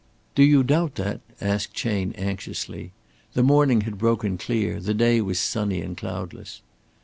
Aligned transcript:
"Do 0.33 0.41
you 0.43 0.63
doubt 0.63 0.95
that?" 0.95 1.21
asked 1.39 1.75
Chayne, 1.75 2.13
anxiously. 2.13 2.91
The 3.33 3.43
morning 3.43 3.81
had 3.81 3.99
broken 3.99 4.35
clear, 4.35 4.79
the 4.79 4.95
day 4.95 5.21
was 5.21 5.37
sunny 5.39 5.79
and 5.81 5.95
cloudless. 5.95 6.63